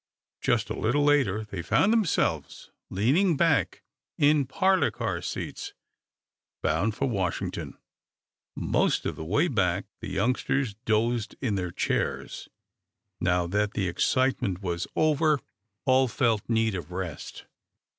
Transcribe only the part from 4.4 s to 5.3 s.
parlor car